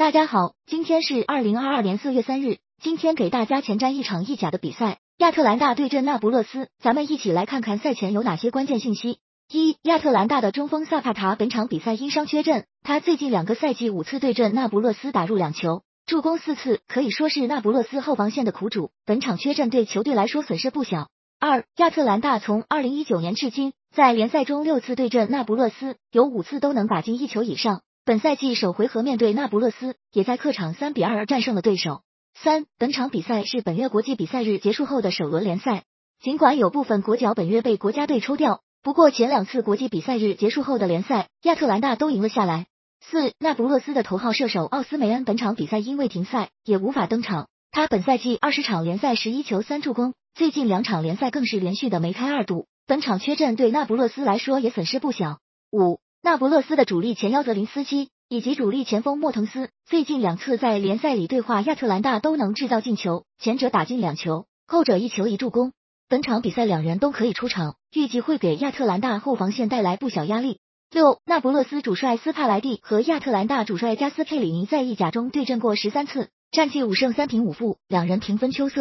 [0.00, 2.56] 大家好，今天是二零二二年四月三日。
[2.82, 6.70] 今天给大家前瞻一场意甲的比赛，亚特兰大对阵那不勒斯。
[6.78, 9.18] 咱们一起来看看赛前有哪些关键信息。
[9.52, 18.92] 一、亚特兰大的中锋萨帕塔本场比赛因伤缺阵，他最近两个赛季五次对阵那不勒斯打入两球，助攻四次，可以说是那不勒斯后防线的苦主。
[19.04, 21.10] 本场缺阵对球队来说损失不小。
[21.38, 27.82] 二、亚特兰大从二零一九年至今，在联赛中六次对阵那不勒斯，有五次都能打进一球以上。
[28.10, 32.02] 本赛季首回合面对那不勒斯，也在客场三比二战胜了对手。
[32.34, 35.84] 三，本场比赛是本月国际比赛日结束后的首轮联赛。
[36.20, 42.66] 尽管有部分国脚本月被国家队抽调，不过前两次国际比赛日结束后的联赛，亚特兰大都赢了下来。
[43.00, 47.46] 四，那不勒斯的头号射手奥斯梅恩本场比赛因为停赛，也无法登场。
[47.70, 52.66] 他本赛季二十场联赛十一球三助攻，最近两场联赛更是连续的梅开二度。
[52.88, 55.38] 本场缺阵对那不勒斯来说也损失不小。
[55.70, 56.00] 五。
[56.22, 65.72] 那不勒斯的主力前腰泽林斯基以及主力前锋莫滕斯最近两次在联赛里对话亚特兰大都能制造进球，前者打进两球，后者一球一助攻。
[66.10, 70.58] 本场比赛两人都可以出场，预计会给亚特兰大后防线带来不小压力。
[70.90, 78.74] 六，那不勒斯主帅斯帕莱蒂和亚特兰大主帅加斯佩里尼在意甲中对阵过十三次，战绩五胜三平五负，两人平分秋色。